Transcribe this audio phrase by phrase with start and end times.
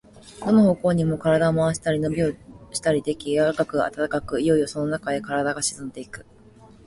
[0.39, 2.33] どの方向にも身体を廻したり、のびを
[2.71, 6.25] したりでき、柔かく暖かく、いよいよそのなかへ身体が沈んでいく。